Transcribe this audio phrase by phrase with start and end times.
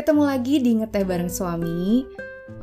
[0.00, 2.08] Ketemu lagi di Ngeteh Bareng Suami.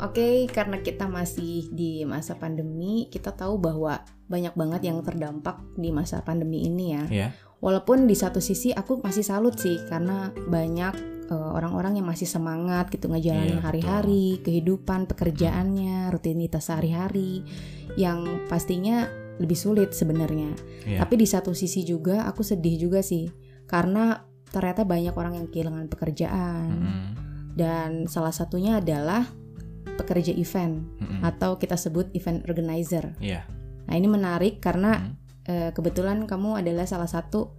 [0.01, 5.93] Oke, karena kita masih di masa pandemi, kita tahu bahwa banyak banget yang terdampak di
[5.93, 7.03] masa pandemi ini ya.
[7.13, 7.27] ya
[7.61, 10.97] Walaupun di satu sisi aku masih salut sih karena banyak
[11.29, 17.45] eh, orang-orang yang masih semangat gitu ngejalanin Iya, hari-hari, kehidupan, pekerjaannya, rutinitas sehari-hari
[18.01, 20.57] yang pastinya lebih sulit sebenarnya.
[20.89, 21.05] Iya.
[21.05, 23.29] Tapi di satu sisi juga aku sedih juga sih
[23.69, 27.26] karena ternyata banyak orang yang kehilangan pekerjaan Mm-mm.
[27.57, 29.25] Dan salah satunya adalah
[29.97, 31.25] pekerja event Mm-mm.
[31.25, 33.17] atau kita sebut event organizer.
[33.17, 33.49] Iya.
[33.89, 35.13] Nah, ini menarik karena Mm.
[35.43, 37.57] eh, kebetulan kamu adalah salah satu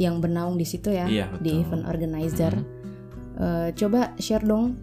[0.00, 2.58] yang bernaung di situ ya Iya, di event organizer.
[2.58, 2.66] Mm.
[3.34, 4.74] Eh, coba share dong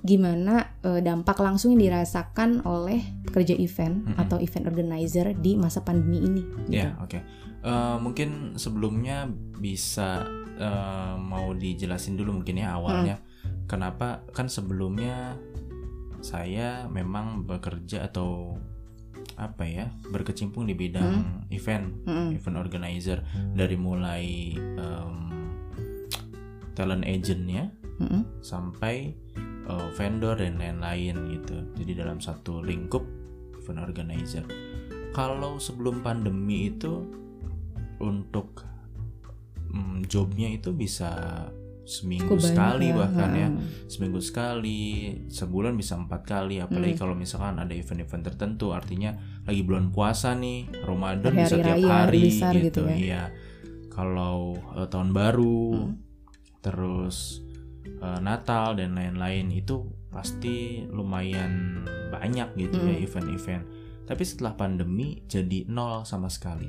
[0.00, 4.20] gimana eh, dampak langsung yang dirasakan oleh pekerja event Mm-mm.
[4.20, 6.42] atau event organizer di masa pandemi ini.
[6.64, 6.70] gitu.
[6.72, 7.20] Ya, oke.
[7.60, 13.18] Eh, mungkin sebelumnya bisa eh, mau dijelasin dulu mungkin ya awalnya.
[13.64, 15.40] Kenapa kan sebelumnya
[16.24, 18.56] saya memang bekerja atau
[19.34, 22.36] apa ya berkecimpung di bidang event, Mm-mm.
[22.36, 23.18] event organizer
[23.56, 25.16] dari mulai em,
[26.76, 28.44] talent agentnya Mm-mm.
[28.44, 29.14] sampai
[29.68, 31.56] uh, vendor dan lain-lain gitu.
[31.78, 33.04] Jadi dalam satu lingkup
[33.58, 34.44] event organizer.
[35.14, 37.06] Kalau sebelum pandemi itu
[38.02, 38.66] untuk
[39.70, 41.46] mm, jobnya itu bisa
[41.84, 42.96] seminggu banyak sekali ya.
[42.96, 43.48] bahkan ya
[43.86, 44.80] seminggu sekali
[45.28, 47.00] sebulan bisa empat kali apalagi Hmm.
[47.00, 52.52] kalau misalkan ada event-event tertentu artinya lagi bulan puasa nih Ramadan bisa tiap hari besar
[52.54, 52.96] gitu, gitu ya.
[52.96, 53.22] iya
[53.88, 55.94] kalau eh, tahun baru Hmm.
[56.60, 57.44] terus
[58.00, 63.04] eh, Natal dan lain-lain itu pasti lumayan banyak gitu ya Hmm.
[63.04, 63.64] event-event
[64.04, 66.68] tapi setelah pandemi jadi nol sama sekali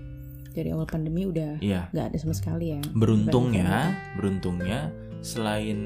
[0.50, 2.82] Dari awal pandemi udah iya nggak ada sama sekali ya.
[2.92, 4.88] beruntungnya beruntungnya
[5.22, 5.80] selain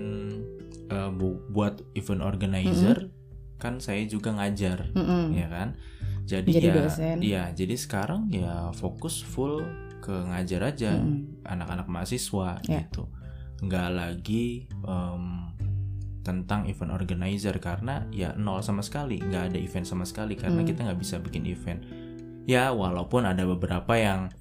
[0.87, 3.09] eh, bu- buat event organizer
[3.59, 5.35] kan saya juga ngajar Mm-mm.
[5.35, 5.75] ya kan
[6.23, 7.17] jadi, Jadi ya dosen.
[7.19, 9.65] iya jadi sekarang ya fokus full
[9.99, 10.95] ke ngajar aja
[11.43, 12.85] anak-anak mahasiswa Ya.
[12.85, 13.09] gitu
[13.59, 15.51] nggak lagi em,
[16.21, 20.69] tentang event organizer karena ya nol sama sekali nggak ada event sama sekali karena Hmm.
[20.69, 21.83] kita nggak bisa bikin event
[22.45, 24.31] ya walaupun ada beberapa yang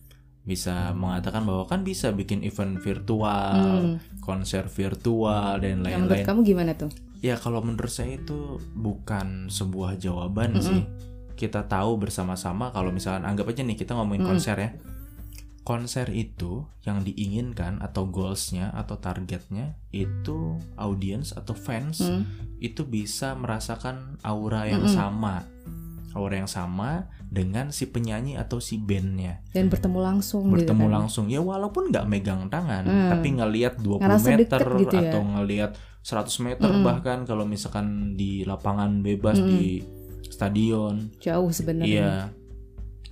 [0.42, 3.96] bisa mengatakan bahwa kan bisa bikin event virtual Hmm.
[4.20, 6.90] konser virtual dan menurut lain-lain kamu gimana tuh?
[7.18, 10.62] ya kalau menurut saya itu bukan sebuah jawaban Mm-mm.
[10.62, 10.82] sih
[11.34, 14.30] kita tahu bersama-sama kalau misalkan anggap aja nih kita ngomongin Mm.
[14.30, 14.70] konser ya
[15.62, 22.24] konser itu yang diinginkan atau goalsnya atau targetnya itu audience atau fans Hmm.
[22.58, 24.96] itu bisa merasakan aura yang Mm-mm.
[24.96, 25.44] sama
[26.10, 30.94] aura yang sama dengan si penyanyi atau si bandnya Dan bertemu langsung gitu bertemu kan.
[30.94, 33.10] langsung ya walaupun nggak megang tangan Hmm.
[33.10, 35.02] tapi ngelihat 20 Ngerasa meter gitu ya.
[35.06, 35.70] atau ngelihat
[36.00, 36.82] 100 meter Mm-mm.
[36.82, 39.50] bahkan kalau misalkan di lapangan bebas Mm-mm.
[39.50, 39.84] di
[40.24, 41.86] stadion Jauh sebenarnya.
[41.86, 42.12] iya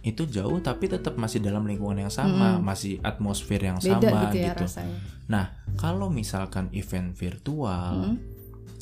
[0.00, 2.62] itu jauh tapi tetap masih dalam lingkungan yang sama Mm-mm.
[2.62, 4.98] masih atmosfer yang Beda sama gitu ya gitu rasanya.
[5.74, 8.35] kalau misalkan event virtual Hmm.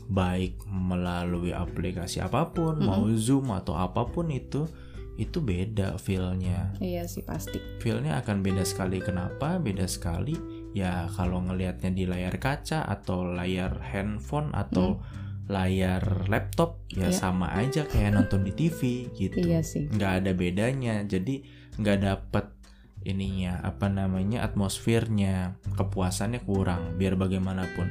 [0.05, 4.69] Baik melalui aplikasi apa pun mau zoom atau apa pun itu
[5.15, 6.75] itu beda feelnya.
[6.83, 7.63] Iya sih pasti.
[7.79, 8.99] feelnya akan beda sekali.
[8.99, 9.63] Kenapa?
[9.63, 10.35] Beda sekali.
[10.75, 14.99] Ya kalau ngelihatnya di layar kaca atau layar handphone atau
[15.47, 17.15] layar laptop ya Iya.
[17.15, 19.39] sama aja kayak nonton di TV gitu.
[19.39, 19.87] Iya sih.
[19.87, 21.07] nggak ada bedanya.
[21.07, 21.47] Jadi
[21.79, 22.51] nggak dapet
[23.07, 25.63] ininya apa namanya atmosfernya.
[25.79, 27.87] Kepuasannya kurang biar bagaimanapun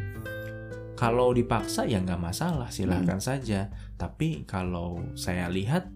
[1.04, 5.92] kalau dipaksa ya nggak masalah silahkan saja tapi kalau saya lihat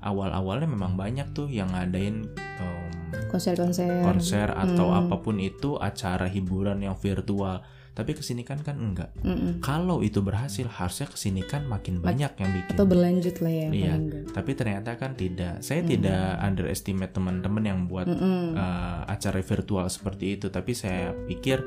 [0.00, 2.88] awal-awalnya memang banyak tuh yang ngadain em,
[3.28, 4.00] Konser-konser.
[4.00, 5.04] konser atau Hmm.
[5.04, 7.60] apa pun itu acara hiburan yang virtual
[7.98, 9.58] tapi ke sini kan kan enggak Mm-mm.
[9.58, 13.68] kalau itu berhasil harusnya ke sini kan makin banyak yang bikin Atau berlanjut lah ya.
[13.68, 13.94] Iya.
[14.30, 15.90] tapi ternyata kan tidak saya Hmm.
[15.90, 18.54] tidak underestimate teman-teman yang buat Mm-mm.
[18.54, 21.58] uh, acara virtual seperti itu tapi saya pikir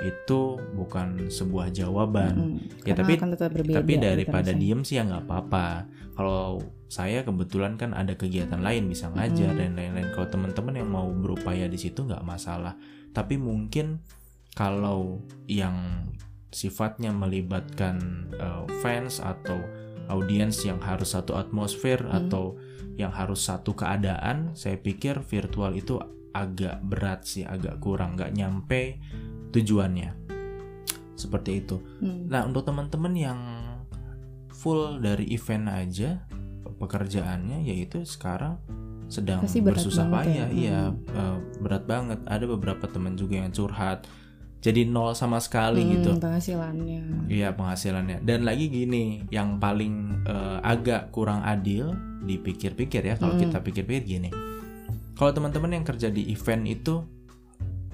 [0.00, 0.40] itu
[0.72, 2.56] bukan sebuah jawaban Mm-mm.
[2.80, 3.76] Ya, Karena tapi- akan tetap berbeda.
[3.76, 5.66] tapi gitu daripada diem sih ya nggak apa-apa
[6.12, 9.60] kalau saya kebetulan kan ada kegiatan lain bisa ngajar Hmm.
[9.60, 12.78] dan lain-lain kalau teman-teman yang mau berupaya di situ nggak masalah
[13.10, 13.98] tapi mungkin
[14.52, 16.06] kalau yang
[16.50, 19.58] sifatnya melibatkan uh, fans atau
[20.10, 22.26] audiens yang harus satu atmosfer Hmm.
[22.26, 22.58] atau
[22.98, 25.96] yang harus satu keadaan saya pikir virtual itu
[26.34, 28.98] agak berat sih agak kurang nggak nyampe
[29.50, 30.14] tujuannya
[31.14, 32.26] seperti itu Hmm.
[32.26, 33.40] Nah, untuk teman-teman yang
[34.50, 36.26] full dari event aja
[36.80, 38.56] pekerjaannya yaitu sekarang
[39.10, 40.46] sedang bersusah banget ya.
[40.46, 41.12] payah, iya Hmm.
[41.12, 42.18] eh, berat banget.
[42.26, 44.06] Ada beberapa teman juga yang curhat
[44.60, 47.26] jadi nol sama sekali Hmm, gitu penghasilannya.
[47.26, 51.90] Iya penghasilannya dan lagi gini yang paling eh, agak kurang adil
[52.20, 53.42] dipikir-pikir ya kalau Hmm.
[53.42, 54.30] kita pikir-pikir gini
[55.14, 57.00] kalau teman-teman yang kerja di event itu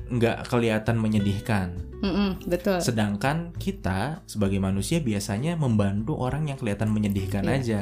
[0.06, 2.78] nggak kelihatan menyedihkan Mm-mm, betul.
[2.78, 7.54] sedangkan kita sebagai manusia biasanya membantu orang yang kelihatan menyedihkan Iya.
[7.56, 7.78] aja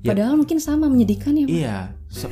[0.00, 1.46] ya- Padahal mungkin sama menyedihkan ya.
[1.46, 1.78] Iya,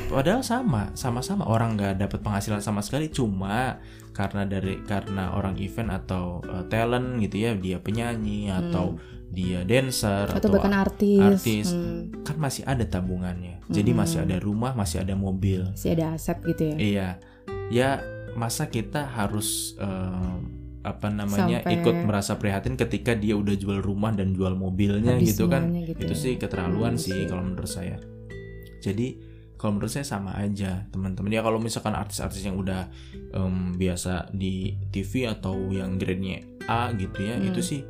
[0.06, 3.80] padahal sama, sama-sama orang nggak dapat penghasilan sama sekali, cuma
[4.12, 10.28] karena dari karena orang event atau uh, talent gitu ya, dia penyanyi atau dia dancer
[10.28, 10.36] Hmm.
[10.36, 11.18] Atau atau, bahkan artis.
[11.18, 11.72] artis.
[11.72, 13.98] Hmm, kan masih ada tabungannya, jadi Hmm.
[13.98, 15.64] masih ada rumah, masih ada mobil.
[15.66, 16.76] masih ada aset gitu ya.
[16.76, 17.08] Iya,
[17.68, 17.88] ya
[18.32, 20.36] masa kita harus uh,
[20.82, 25.32] apa namanya Sampai- ikut merasa prihatin ketika dia udah jual rumah dan jual mobilnya Habis
[25.32, 25.70] gitu kan?
[25.70, 26.18] gitu itu ya.
[26.18, 27.24] sih keterlaluan Hmm, sih sih.
[27.24, 27.96] kalau menurut saya
[28.78, 29.14] jadi
[29.62, 32.90] kalau menurut saya sama aja teman-teman ya kalau misalkan artis-artis yang udah
[33.30, 37.46] em, biasa di TV atau yang grade-nya A gitu ya Hmm.
[37.46, 37.80] itu sih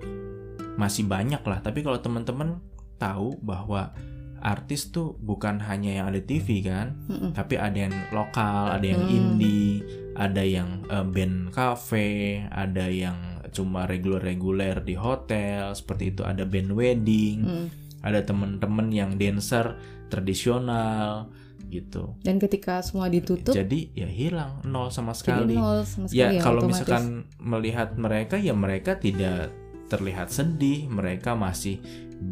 [0.77, 2.61] masih banyak lah tapi kalau teman-teman
[2.97, 3.97] tahu bahwa
[4.39, 7.31] artis tuh bukan hanya yang ada di TV kan Mm-mm.
[7.33, 9.15] tapi ada yang lokal ada yang Hmm.
[9.15, 9.81] indie
[10.13, 12.09] ada yang eh, band cafe
[12.49, 13.17] ada yang
[13.49, 17.67] cuma reguler-reguler di hotel seperti itu ada band wedding Mm.
[18.03, 19.77] ada temen-temen yang dancer
[20.09, 21.29] tradisional
[21.73, 22.13] gitu.
[22.21, 25.57] Dan ketika semua ditutup, Jadi ya hilang nol sama sekali.
[25.57, 26.85] nol sama sekali Ya ya, kalau otomatis.
[26.85, 27.05] misalkan
[27.41, 29.49] melihat mereka ya mereka tidak
[29.89, 31.81] terlihat sedih, mereka masih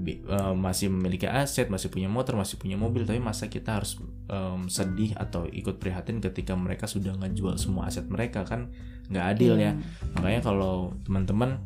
[0.06, 3.98] eh, masih memiliki aset, masih punya motor, masih punya mobil, tapi masa kita harus
[4.28, 8.70] em, sedih atau ikut prihatin ketika mereka sudah ngejual semua aset mereka kan
[9.10, 9.72] nggak adil ya.
[9.72, 9.72] Iya.
[10.14, 11.58] Makanya kalau teman-teman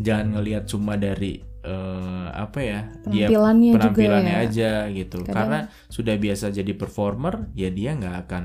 [0.00, 4.36] jangan ngelihat cuma dari eh, apa ya dia penampilannya, juga ya.
[4.40, 8.44] aja gitu Kadang- karena sudah biasa jadi performer ya dia nggak akan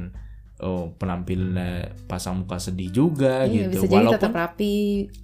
[0.58, 1.72] oh penampilannya
[2.06, 4.76] pasang muka sedih juga Iya, gitu bisa jadi walaupun tetap rapi,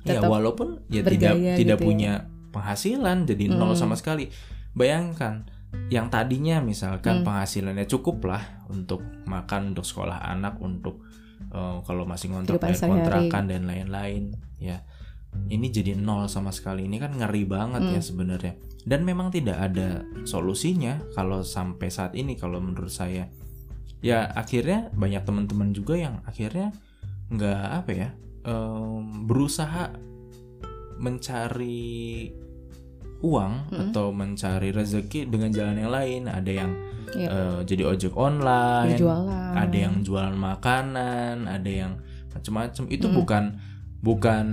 [0.03, 1.75] ya tetap walaupun ya tidak tidak gitu ya.
[1.79, 2.11] punya
[2.51, 3.79] penghasilan jadi nol Mm.
[3.79, 4.27] sama sekali
[4.71, 5.47] bayangkan
[5.87, 7.25] yang tadinya misalkan Mm.
[7.25, 10.99] penghasilannya cukup lah untuk makan untuk sekolah anak untuk
[11.47, 12.87] eh, kalau masih ngontrak sehari-hari.
[13.27, 14.23] kontrakan dan lain-lain
[14.57, 14.83] ya
[15.47, 18.07] ini jadi nol sama sekali ini kan ngeri banget ya Mm.
[18.07, 23.27] sebenarnya dan memang tidak ada solusinya kalau sampai saat ini kalau menurut saya
[24.01, 26.73] ya akhirnya banyak teman-teman juga yang akhirnya
[27.29, 28.09] nggak apa ya
[28.43, 29.93] em, berusaha
[30.97, 32.29] mencari
[33.21, 33.79] uang Mm.
[33.93, 36.71] atau mencari rezeki dengan jalan yang lain ada yang
[37.13, 37.27] Iya.
[37.29, 38.97] eh, jadi ojek online
[39.53, 41.99] ada yang jualan makanan, ada yang
[42.31, 42.83] macam-macam.
[42.87, 43.13] Itu Mm.
[43.13, 43.43] bukan
[44.01, 44.45] bukan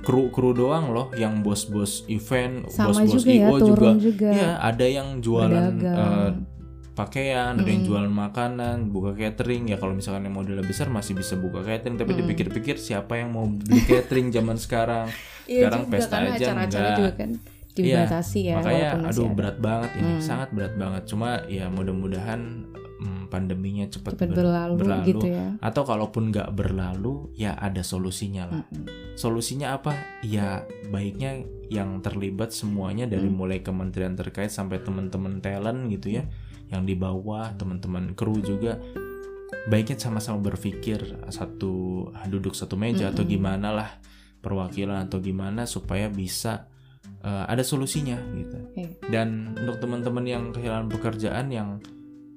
[0.00, 3.90] kru kru doang loh, yang bos-bos event, bos-bos juga ya, IO juga.
[3.96, 4.28] juga.
[4.30, 6.30] Ya, ada yang jualan eh,
[6.94, 9.66] pakaian, ada yang jualan makanan, buka catering.
[9.66, 12.18] Ya kalau misalkan yang modalnya besar masih bisa buka catering, tapi Mm.
[12.22, 15.10] dipikir-pikir siapa yang mau beli catering zaman sekarang?
[15.44, 16.96] Iya sekarang juga, pesta aja acara-acara enggak.
[16.96, 17.30] juga kan
[17.74, 18.54] dibatasi ya.
[18.56, 19.34] Makanya walaupun masih aduh ada.
[19.36, 20.22] berat banget ini, Mm.
[20.22, 21.02] sangat berat banget.
[21.04, 22.40] Cuma ya mudah-mudahan
[23.34, 25.06] pandeminya cepat cepat ber- berlalu, berlalu.
[25.10, 25.58] gitu ya.
[25.58, 29.18] atau kalaupun nggak berlalu ya ada solusinya lah Mm-mm.
[29.18, 29.90] solusinya apa
[30.22, 33.34] ya baiknya yang terlibat semuanya dari Hmm.
[33.34, 36.22] mulai kementerian terkait sampai teman-teman talent gitu ya
[36.70, 38.78] yang di bawah teman-teman kru juga
[39.66, 43.34] baiknya sama-sama berpikir satu duduk satu meja atau Mm-mm.
[43.34, 43.90] gimana lah
[44.38, 46.68] perwakilan atau gimana supaya bisa
[47.24, 48.84] eh, ada solusinya gitu Oke.
[49.08, 51.80] dan untuk teman-teman yang kehilangan pekerjaan yang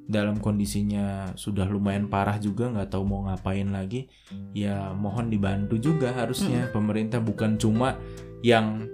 [0.08, 4.08] dalam kondisinya sudah lumayan parah juga nggak tahu mau ngapain lagi
[4.56, 6.72] ya mohon dibantu juga harusnya.
[6.72, 8.00] Pemerintah bukan cuma
[8.40, 8.88] yang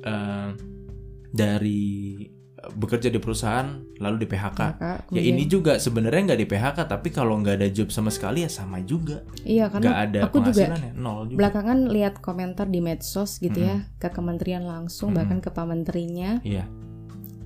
[0.00, 0.48] eh,
[1.30, 2.22] dari
[2.54, 3.66] eh, bekerja di perusahaan
[3.98, 4.60] lalu di PHK
[5.10, 8.50] ya ini juga sebenarnya nggak di PHK tapi kalau nggak ada job sama sekali ya
[8.50, 9.26] sama juga.
[9.42, 11.38] Iya karena ada aku juga penghasilannya nol juga.
[11.42, 15.18] belakangan lihat komentar di medsos gitu ya ke kementerian langsung Mm-mm.
[15.18, 16.62] bahkan ke pak menterinya Iya.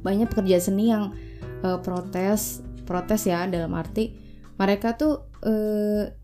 [0.04, 1.16] banyak pekerja seni yang
[1.64, 4.14] eh, protes protes ya dalam arti
[4.54, 6.14] mereka tuh eh,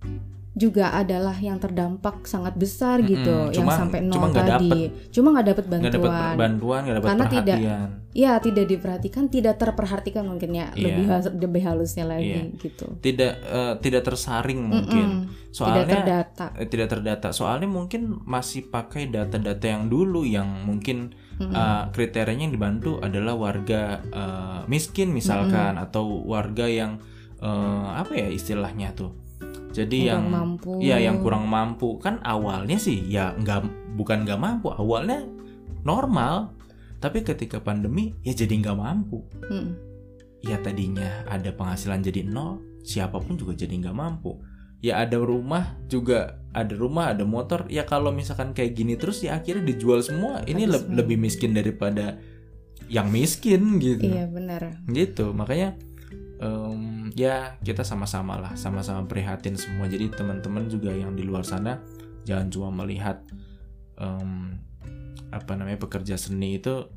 [0.50, 3.08] juga adalah yang terdampak sangat besar Mm-mm.
[3.08, 6.96] gitu yang Cuma- sampai nol cuma nggak tadi cuma nggak dapet dapat bantuan bantuan nggak
[6.98, 10.82] dapat Karena tidak- perhatian ya tidak diperhatikan tidak terperhatikan mungkin ya Iya.
[10.82, 12.42] lebih halus- lebih halusnya lagi Iya.
[12.58, 15.30] gitu tidak eh, tidak tersaring mungkin Mm-mm.
[15.30, 21.14] tidak soalnya terdata eh, tidak terdata soalnya mungkin masih pakai data-data yang dulu yang mungkin
[21.40, 21.50] Mm-mm.
[21.50, 27.00] eh, kriterianya yang dibantu adalah warga eh, miskin misalkan atau warga yang
[27.40, 29.16] eh, apa ya istilahnya tuh?
[29.70, 30.70] Jadi yang Kurang mampu.
[30.82, 31.96] ya yang kurang mampu.
[31.98, 35.24] Kan awalnya sih ya nggak bukan nggak mampu awalnya
[35.82, 36.52] normal.
[37.00, 39.24] Tapi ketika pandemi ya jadi nggak mampu.
[39.48, 39.88] Mm.
[40.40, 44.40] ya tadinya ada penghasilan jadi nol siapa pun juga jadi nggak mampu
[44.80, 47.68] ya ada rumah juga ada rumah ada motor.
[47.70, 50.42] Ya kalau misalkan kayak gini terus ya akhirnya dijual semua.
[50.44, 50.96] Ini le- semua.
[51.00, 52.18] lebih miskin daripada
[52.90, 54.10] yang miskin gitu.
[54.10, 54.82] Iya benar.
[54.90, 55.30] gitu.
[55.30, 55.78] Makanya
[56.42, 59.86] em, ya kita sama-sama lah sama-sama prihatin semua.
[59.86, 61.78] Jadi teman-teman juga yang di luar sana
[62.26, 63.22] jangan cuma melihat
[64.00, 64.58] em,
[65.30, 66.90] apa namanya pekerja seni itu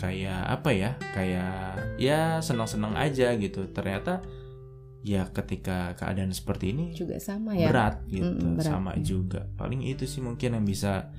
[0.00, 3.68] kayak apa ya kayak ya senang-senang aja gitu.
[3.68, 4.24] Ternyata
[5.02, 7.68] ya ketika keadaan seperti ini Juga sama ya.
[7.68, 8.70] berat gitu Mm-mm, berat.
[8.70, 11.10] sama juga paling itu sih mungkin yang bisa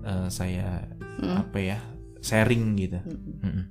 [0.00, 1.36] eh, saya Mm.
[1.38, 1.78] apa ya
[2.18, 3.36] sharing gitu Mm-mm.
[3.42, 3.64] Mm-mm.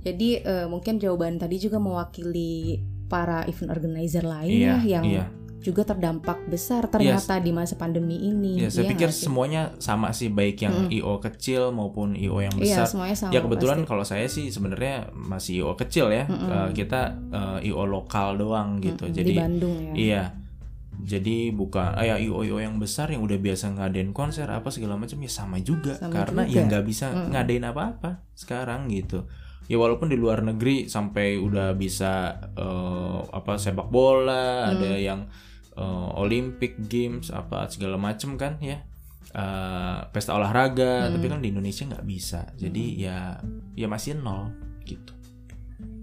[0.00, 5.24] Jadi eh, mungkin jawaban tadi juga mewakili para event organizer lain Iya, ya yang iya.
[5.62, 8.58] Juga terdampak besar ternyata di masa pandemi ini.
[8.58, 9.24] Ya, saya Iya pikir sih?
[9.24, 10.94] semuanya sama sih baik yang Mm-mm.
[10.94, 12.86] IO kecil maupun IO yang Iya besar.
[12.88, 13.30] semuanya sama.
[13.30, 13.88] ya kebetulan pasti.
[13.88, 16.26] kalau saya sih sebenarnya masih IO kecil ya.
[16.26, 16.50] Mm-mm.
[16.50, 17.00] Eh, kita
[17.30, 19.04] eh, IO lokal doang gitu.
[19.04, 19.92] Mm-mm, Jadi di Bandung ya.
[19.94, 20.24] iya.
[20.94, 24.94] Jadi bukan eh, ya IO IO yang besar yang udah biasa ngadain konser apa segala
[24.94, 26.54] macam ya sama juga Sama karena juga.
[26.54, 27.30] ya nggak bisa Mm-mm.
[27.32, 29.24] ngadain apa-apa sekarang gitu.
[29.66, 32.12] Ya walaupun di luar negeri sampai udah bisa
[32.52, 34.70] eh, apa sepak bola, Mm.
[34.70, 35.20] ada yang
[35.72, 38.80] eh, Olympic Games apa segala macem kan ya
[39.32, 41.16] Eh, pesta olahraga Hmm.
[41.16, 43.18] tapi kan di Indonesia nggak bisa jadi ya
[43.72, 44.52] ya masih nol
[44.84, 45.16] gitu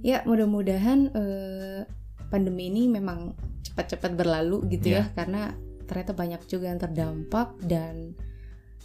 [0.01, 1.79] Ya mudah-mudahan eh,
[2.27, 5.05] pandemi ini memang cepat-cepat berlalu gitu Iya.
[5.05, 5.53] ya karena
[5.85, 8.17] ternyata banyak juga yang terdampak dan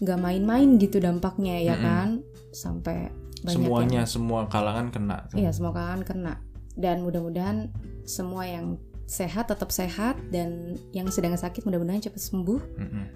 [0.04, 1.86] nggak main-main gitu dampaknya ya Mm-mm.
[1.86, 2.08] kan
[2.52, 3.08] sampai
[3.40, 5.36] banyak semuanya yang- semua kalangan kena tuh.
[5.36, 6.34] Iya, semua kalangan kena.
[6.74, 7.72] Dan mudah-mudahan
[8.04, 12.61] semua yang sehat tetap sehat dan yang sedang sakit mudah-mudahan cepat sembuh.
[12.80, 13.06] Mm-mm.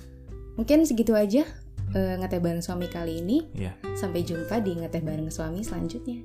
[0.60, 1.46] Mungkin segitu aja
[1.94, 3.46] eh, ngeteh bareng suami kali ini.
[3.56, 3.72] Iya.
[3.96, 6.20] Sampai jumpa di ngeteh bareng suami selanjutnya.